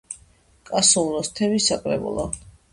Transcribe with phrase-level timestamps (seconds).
[0.69, 2.29] კასუმლოს თემის საკრებულო.